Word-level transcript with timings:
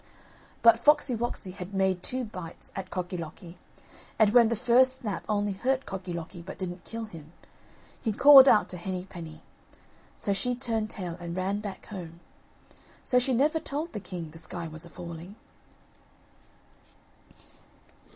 But 0.63 0.79
Foxy 0.83 1.15
woxy 1.15 1.53
had 1.53 1.75
made 1.75 2.01
two 2.01 2.25
bites 2.25 2.71
at 2.75 2.89
Cocky 2.89 3.17
locky, 3.17 3.59
and 4.17 4.33
when 4.33 4.49
the 4.49 4.55
first 4.55 4.95
snap 4.95 5.23
only 5.29 5.51
hurt 5.51 5.85
Cocky 5.85 6.11
locky, 6.11 6.41
but 6.41 6.57
didn't 6.57 6.83
kill 6.83 7.05
him, 7.05 7.31
he 8.01 8.11
called 8.11 8.47
out 8.47 8.67
to 8.69 8.77
Henny 8.77 9.05
penny. 9.05 9.43
So 10.17 10.33
she 10.33 10.55
turned 10.55 10.89
tail 10.89 11.17
and 11.19 11.37
ran 11.37 11.59
back 11.59 11.85
home, 11.85 12.19
so 13.03 13.19
she 13.19 13.31
never 13.35 13.59
told 13.59 13.93
the 13.93 13.99
king 13.99 14.31
the 14.31 14.39
sky 14.39 14.67
was 14.67 14.85
a 14.85 14.89
falling. 14.89 15.35